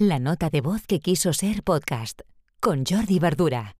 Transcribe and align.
La 0.00 0.20
nota 0.20 0.48
de 0.48 0.60
voz 0.60 0.86
que 0.86 1.00
quiso 1.00 1.32
ser 1.32 1.64
podcast 1.64 2.20
con 2.60 2.84
Jordi 2.86 3.18
Verdura. 3.18 3.74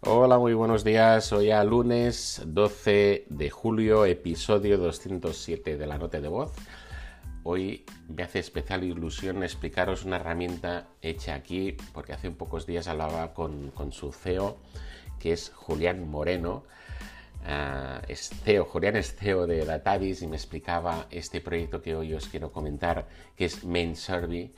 Hola, 0.00 0.38
muy 0.38 0.52
buenos 0.52 0.84
días. 0.84 1.32
Hoy 1.32 1.50
a 1.50 1.64
lunes 1.64 2.42
12 2.44 3.28
de 3.30 3.48
julio, 3.48 4.04
episodio 4.04 4.76
207 4.76 5.78
de 5.78 5.86
la 5.86 5.96
nota 5.96 6.20
de 6.20 6.28
voz. 6.28 6.52
Hoy 7.44 7.86
me 8.14 8.24
hace 8.24 8.40
especial 8.40 8.84
ilusión 8.84 9.42
explicaros 9.42 10.04
una 10.04 10.16
herramienta 10.16 10.88
hecha 11.00 11.34
aquí, 11.34 11.78
porque 11.94 12.12
hace 12.12 12.30
pocos 12.30 12.66
días 12.66 12.88
hablaba 12.88 13.32
con, 13.32 13.72
su 13.90 14.12
CEO, 14.12 14.58
que 15.18 15.32
es 15.32 15.50
Julián 15.54 16.10
Moreno. 16.10 16.64
Uh, 17.44 18.00
es 18.06 18.30
CEO, 18.44 18.68
es 18.80 19.16
CEO 19.16 19.46
de 19.48 19.64
Datavis 19.64 20.22
y 20.22 20.28
me 20.28 20.36
explicaba 20.36 21.06
este 21.10 21.40
proyecto 21.40 21.82
que 21.82 21.96
hoy 21.96 22.14
os 22.14 22.28
quiero 22.28 22.52
comentar, 22.52 23.08
que 23.36 23.46
es 23.46 23.64
Main 23.64 23.96
Survey 23.96 24.54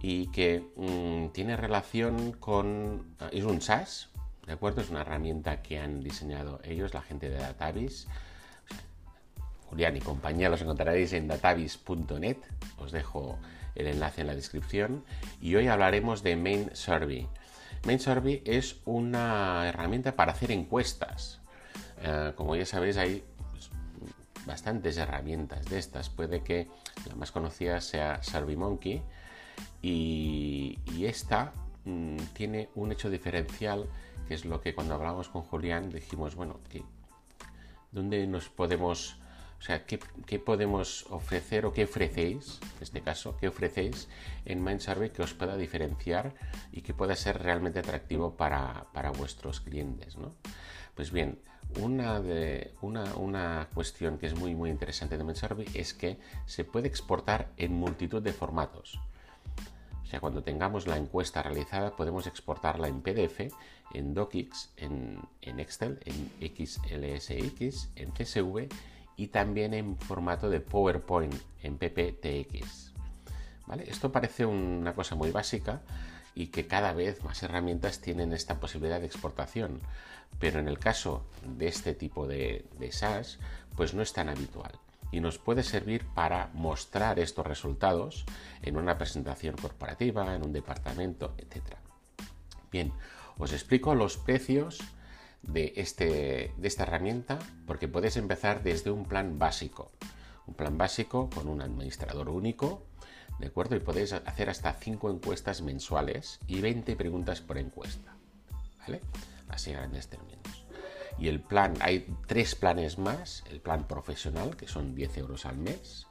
y 0.00 0.28
que 0.28 0.64
mm, 0.76 1.32
tiene 1.32 1.56
relación 1.56 2.32
con... 2.32 3.16
es 3.32 3.44
un 3.44 3.60
SaaS, 3.60 4.08
¿de 4.46 4.54
acuerdo? 4.54 4.80
Es 4.80 4.88
una 4.88 5.02
herramienta 5.02 5.60
que 5.62 5.78
han 5.78 6.02
diseñado 6.02 6.60
ellos, 6.64 6.94
la 6.94 7.02
gente 7.02 7.28
de 7.28 7.36
Datavis. 7.36 8.08
Julián 9.66 9.96
y 9.96 10.00
compañía 10.00 10.48
los 10.48 10.62
encontraréis 10.62 11.12
en 11.12 11.26
datavis.net, 11.26 12.38
os 12.78 12.92
dejo 12.92 13.38
el 13.74 13.88
enlace 13.88 14.22
en 14.22 14.28
la 14.28 14.34
descripción. 14.34 15.04
Y 15.40 15.54
hoy 15.56 15.68
hablaremos 15.68 16.22
de 16.22 16.36
Main 16.36 16.70
Survey. 16.72 17.28
Main 17.84 18.00
Survey 18.00 18.42
es 18.46 18.76
una 18.84 19.68
herramienta 19.68 20.12
para 20.12 20.32
hacer 20.32 20.50
encuestas. 20.50 21.40
Eh, 22.02 22.32
como 22.36 22.56
ya 22.56 22.66
sabéis, 22.66 22.96
hay 22.96 23.24
pues, 23.52 23.70
bastantes 24.46 24.96
herramientas 24.96 25.64
de 25.66 25.78
estas. 25.78 26.10
Puede 26.10 26.42
que 26.42 26.68
la 27.08 27.14
más 27.14 27.32
conocida 27.32 27.80
sea 27.80 28.22
SurveyMonkey 28.22 29.02
y, 29.82 30.78
y 30.92 31.06
esta 31.06 31.52
mm, 31.84 32.16
tiene 32.34 32.68
un 32.74 32.92
hecho 32.92 33.10
diferencial 33.10 33.86
que 34.28 34.34
es 34.34 34.44
lo 34.44 34.60
que 34.60 34.74
cuando 34.74 34.94
hablamos 34.94 35.28
con 35.28 35.42
Julián 35.42 35.90
dijimos, 35.90 36.34
bueno, 36.34 36.58
que, 36.68 36.82
¿dónde 37.92 38.26
nos 38.26 38.48
podemos 38.48 39.18
o 39.58 39.62
sea, 39.62 39.84
¿qué, 39.86 39.98
podemos 40.38 41.06
ofrecer 41.08 41.64
o 41.64 41.72
qué 41.72 41.84
ofrecéis, 41.84 42.60
en 42.76 42.82
este 42.82 43.00
caso, 43.00 43.36
qué 43.38 43.48
ofrecéis 43.48 44.08
en 44.44 44.62
MindSurvey 44.62 45.10
que 45.10 45.22
os 45.22 45.34
pueda 45.34 45.56
diferenciar 45.56 46.34
y 46.72 46.82
que 46.82 46.92
pueda 46.92 47.16
ser 47.16 47.42
realmente 47.42 47.78
atractivo 47.78 48.36
para, 48.36 48.86
vuestros 49.16 49.60
clientes? 49.60 50.16
¿no? 50.16 50.34
Pues 50.94 51.10
bien, 51.10 51.38
una, 51.80 52.22
una, 52.80 53.14
una, 53.16 53.68
cuestión 53.74 54.18
que 54.18 54.26
es 54.26 54.34
muy, 54.34 54.54
muy 54.54 54.70
interesante 54.70 55.18
de 55.18 55.24
MindSurvey 55.24 55.66
es 55.74 55.94
que 55.94 56.18
se 56.46 56.64
puede 56.64 56.88
exportar 56.88 57.52
en 57.56 57.74
multitud 57.74 58.22
de 58.22 58.32
formatos. 58.32 59.00
O 60.02 60.06
sea, 60.08 60.20
cuando 60.20 60.42
tengamos 60.42 60.86
la 60.86 60.96
encuesta 60.96 61.42
realizada 61.42 61.96
podemos 61.96 62.26
exportarla 62.26 62.88
en 62.88 63.02
PDF, 63.02 63.52
en 63.92 64.14
DocX, 64.14 64.72
en, 64.76 65.20
en 65.42 65.60
Excel, 65.60 65.98
en 66.04 66.30
XLSX, 66.40 67.90
en 67.96 68.10
CSV 68.12 68.68
y 69.16 69.28
también 69.28 69.74
en 69.74 69.96
formato 69.96 70.48
de 70.48 70.60
PowerPoint 70.60 71.34
en 71.62 71.76
PPTX. 71.78 72.92
¿Vale? 73.66 73.84
Esto 73.88 74.12
parece 74.12 74.46
una 74.46 74.94
cosa 74.94 75.16
muy 75.16 75.32
básica 75.32 75.82
y 76.36 76.48
que 76.48 76.66
cada 76.66 76.92
vez 76.92 77.24
más 77.24 77.42
herramientas 77.42 78.00
tienen 78.00 78.34
esta 78.34 78.60
posibilidad 78.60 79.00
de 79.00 79.06
exportación, 79.06 79.80
pero 80.38 80.60
en 80.60 80.68
el 80.68 80.78
caso 80.78 81.24
de 81.42 81.66
este 81.66 81.94
tipo 81.94 82.26
de, 82.28 82.66
SaaS, 82.92 83.38
pues 83.74 83.94
no 83.94 84.02
es 84.02 84.12
tan 84.12 84.28
habitual 84.28 84.72
y 85.10 85.20
nos 85.20 85.38
puede 85.38 85.62
servir 85.62 86.04
para 86.14 86.50
mostrar 86.52 87.18
estos 87.18 87.46
resultados 87.46 88.26
en 88.60 88.76
una 88.76 88.98
presentación 88.98 89.56
corporativa, 89.56 90.34
en 90.34 90.44
un 90.44 90.52
departamento, 90.52 91.34
etc. 91.38 91.76
Bien, 92.70 92.92
os 93.38 93.52
explico 93.52 93.94
los 93.94 94.18
precios 94.18 94.80
de, 95.42 95.72
este, 95.76 96.52
de 96.56 96.68
esta 96.68 96.82
herramienta 96.82 97.38
porque 97.66 97.88
puedes 97.88 98.18
empezar 98.18 98.62
desde 98.62 98.90
un 98.90 99.06
plan 99.06 99.38
básico. 99.38 99.90
Un 100.46 100.54
plan 100.54 100.76
básico 100.76 101.30
con 101.30 101.48
un 101.48 101.62
administrador 101.62 102.28
único, 102.28 102.82
¿de 103.38 103.46
acuerdo? 103.46 103.76
Y 103.76 103.80
podéis 103.80 104.12
hacer 104.12 104.50
hasta 104.50 104.72
5 104.72 105.10
encuestas 105.10 105.62
mensuales 105.62 106.40
y 106.46 106.60
20 106.60 106.96
preguntas 106.96 107.40
por 107.40 107.58
encuesta, 107.58 108.16
¿vale? 108.80 109.00
Así 109.48 109.72
grandes 109.72 110.08
términos. 110.08 110.64
Y 111.18 111.28
el 111.28 111.40
plan, 111.40 111.74
hay 111.80 112.06
tres 112.26 112.54
planes 112.54 112.98
más, 112.98 113.42
el 113.50 113.60
plan 113.60 113.86
profesional, 113.86 114.56
que 114.56 114.68
son 114.68 114.94
10 114.94 115.18
euros 115.18 115.46
al 115.46 115.56
mes, 115.56 116.06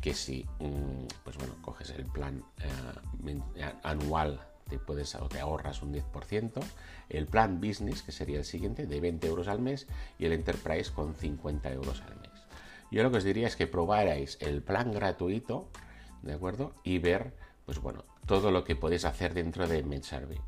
que 0.00 0.14
si, 0.14 0.44
mm, 0.58 1.06
pues 1.24 1.36
bueno, 1.38 1.54
coges 1.62 1.90
el 1.90 2.04
plan 2.06 2.44
eh, 3.26 3.72
anual 3.82 4.40
te 4.68 4.78
puedes 4.78 5.14
o 5.14 5.28
te 5.28 5.40
ahorras 5.40 5.82
un 5.82 5.92
10%, 5.92 6.60
el 7.08 7.26
plan 7.26 7.60
business, 7.60 8.02
que 8.02 8.12
sería 8.12 8.38
el 8.38 8.44
siguiente, 8.44 8.86
de 8.86 9.00
20 9.00 9.26
euros 9.26 9.48
al 9.48 9.60
mes, 9.60 9.86
y 10.18 10.26
el 10.26 10.32
enterprise 10.32 10.92
con 10.92 11.14
50 11.14 11.72
euros 11.72 12.02
al 12.02 12.16
mes. 12.20 12.30
Yo 12.90 13.02
lo 13.02 13.10
que 13.10 13.18
os 13.18 13.24
diría 13.24 13.46
es 13.46 13.56
que 13.56 13.66
probarais 13.66 14.38
el 14.40 14.62
plan 14.62 14.92
gratuito, 14.92 15.68
¿de 16.22 16.34
acuerdo? 16.34 16.74
Y 16.84 16.98
ver, 16.98 17.34
pues 17.66 17.80
bueno, 17.80 18.04
todo 18.26 18.50
lo 18.50 18.64
que 18.64 18.76
podéis 18.76 19.04
hacer 19.04 19.34
dentro 19.34 19.66
de 19.66 19.82
MedSurvey, 19.82 20.40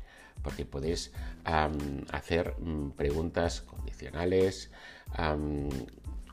porque 0.43 0.65
podéis 0.65 1.11
hacer 1.43 2.55
mm, 2.59 2.91
preguntas 2.91 3.61
condicionales, 3.61 4.71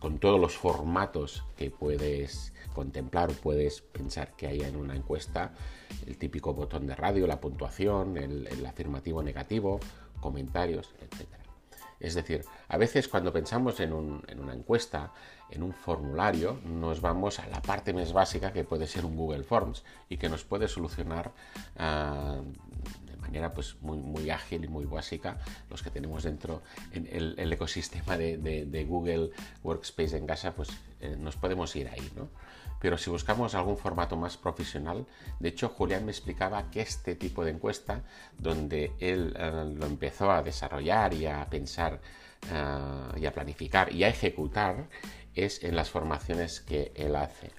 con 0.00 0.19
todos 0.21 0.41
los 0.41 0.56
formatos 0.56 1.44
que 1.56 1.71
puedes 1.71 2.53
contemplar 2.78 3.32
puedes 3.32 3.81
pensar 3.81 4.37
que 4.37 4.47
hay 4.47 4.60
en 4.60 4.77
una 4.77 4.94
encuesta, 4.94 5.53
el 6.06 6.16
típico 6.16 6.54
botón 6.54 6.87
de 6.87 6.94
radio, 6.94 7.27
la 7.27 7.41
puntuación, 7.41 8.16
el, 8.16 8.65
afirmativo 8.65 9.21
negativo, 9.21 9.81
comentarios, 10.21 10.94
etc. 11.00 11.27
Es 12.00 12.14
decir, 12.14 12.44
a 12.69 12.76
veces 12.76 13.09
cuando 13.09 13.32
pensamos 13.32 13.81
en, 13.81 13.92
una 13.92 14.54
encuesta, 14.54 15.12
en 15.50 15.62
un 15.62 15.72
formulario, 15.72 16.60
nos 16.64 17.00
vamos 17.00 17.38
a 17.41 17.47
la 17.48 17.60
parte 17.60 17.92
más 17.92 18.12
básica 18.12 18.53
que 18.53 18.64
puede 18.64 18.86
ser 18.86 19.04
un 19.04 19.16
Google 19.16 19.42
Forms 19.42 19.84
y 20.09 20.16
que 20.16 20.28
nos 20.28 20.44
puede 20.44 20.69
solucionar 20.69 21.32
uh, 21.76 22.42
manera 23.28 23.53
pues 23.53 23.77
muy, 23.81 23.99
muy 23.99 24.31
ágil 24.31 24.65
y 24.65 24.69
muy 24.69 24.87
básica 24.87 25.39
los 25.71 25.83
que 25.83 25.91
tenemos 25.91 26.25
dentro 26.25 26.62
en 26.93 27.09
el, 27.12 27.53
ecosistema 27.53 28.16
de, 28.16 28.87
Google 28.89 29.31
Workspace 29.62 30.16
en 30.16 30.27
casa 30.27 30.55
pues 30.55 30.71
eh, 31.00 31.16
nos 31.19 31.37
podemos 31.37 31.77
ir 31.77 31.89
ahí 31.89 32.11
¿no? 32.16 32.28
pero 32.81 32.97
si 32.97 33.11
buscamos 33.11 33.55
algún 33.55 33.77
formato 33.77 34.16
más 34.16 34.37
profesional 34.37 35.06
de 35.41 35.49
hecho 35.50 35.69
Julián 35.69 36.05
me 36.05 36.12
explicaba 36.12 36.71
que 36.71 36.81
este 36.81 37.15
tipo 37.15 37.44
de 37.44 37.50
encuesta 37.50 38.03
donde 38.39 38.93
él 38.99 39.34
eh, 39.37 39.72
lo 39.77 39.87
empezó 39.87 40.31
a 40.31 40.43
desarrollar 40.43 41.12
y 41.12 41.27
a 41.27 41.45
pensar 41.50 42.00
eh, 42.50 43.21
y 43.21 43.27
a 43.27 43.33
planificar 43.33 43.93
y 43.93 44.05
a 44.05 44.09
ejecutar 44.09 44.89
es 45.44 45.62
en 45.65 45.76
las 45.76 45.91
formaciones 45.91 46.60
que 46.60 46.93
él 46.94 47.16
hace. 47.16 47.50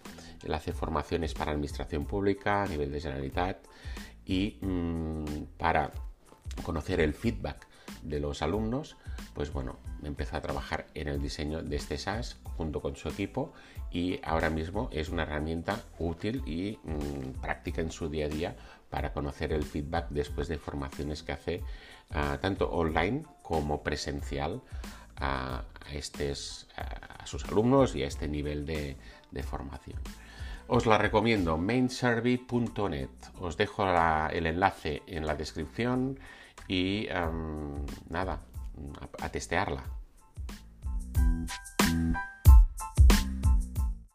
Él 0.43 0.53
hace 0.53 0.73
formaciones 0.73 1.33
para 1.33 1.51
administración 1.51 2.05
pública 2.05 2.63
a 2.63 2.67
nivel 2.67 2.91
de 2.91 3.01
Generalitat 3.01 3.57
y 4.25 4.57
mm, 4.61 5.43
para 5.57 5.91
conocer 6.63 6.99
el 6.99 7.13
feedback 7.13 7.67
de 8.03 8.19
los 8.19 8.41
alumnos, 8.41 8.97
pues 9.33 9.51
bueno, 9.51 9.77
empezó 10.03 10.37
a 10.37 10.41
trabajar 10.41 10.87
en 10.93 11.07
el 11.07 11.21
diseño 11.21 11.61
de 11.61 11.75
este 11.75 11.97
SaaS 11.97 12.37
junto 12.57 12.81
con 12.81 12.95
su 12.95 13.09
equipo 13.09 13.53
y 13.91 14.19
ahora 14.23 14.49
mismo 14.49 14.89
es 14.91 15.09
una 15.09 15.23
herramienta 15.23 15.83
útil 15.97 16.43
y 16.45 16.79
mm, 16.83 17.41
práctica 17.41 17.81
en 17.81 17.91
su 17.91 18.09
día 18.09 18.25
a 18.25 18.29
día 18.29 18.55
para 18.89 19.13
conocer 19.13 19.53
el 19.53 19.63
feedback 19.63 20.07
después 20.09 20.47
de 20.47 20.57
formaciones 20.57 21.23
que 21.23 21.31
hace 21.31 21.63
ah, 22.11 22.37
tanto 22.41 22.69
online 22.69 23.23
como 23.41 23.83
presencial 23.83 24.61
a, 25.19 25.63
a, 26.77 27.25
sus 27.25 27.45
alumnos 27.45 27.95
y 27.95 28.03
a 28.03 28.07
este 28.07 28.27
nivel 28.27 28.65
de 28.65 29.43
formación. 29.43 29.99
Os 30.71 30.85
la 30.85 30.99
recomiendo, 30.99 31.57
mainsurvey.net. 31.57 33.09
Os 33.39 33.57
dejo 33.57 33.85
el 34.31 34.45
enlace 34.45 35.01
en 35.07 35.25
la 35.25 35.35
descripción 35.35 36.19
y 36.67 37.07
em, 37.09 37.87
nada, 38.07 38.41
a 39.19 39.29
testearla. 39.29 39.83